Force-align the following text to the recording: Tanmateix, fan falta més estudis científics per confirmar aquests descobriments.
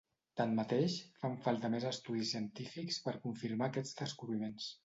Tanmateix, 0.39 0.95
fan 1.25 1.35
falta 1.43 1.71
més 1.75 1.85
estudis 1.91 2.33
científics 2.37 3.01
per 3.07 3.17
confirmar 3.27 3.69
aquests 3.73 4.03
descobriments. 4.05 4.73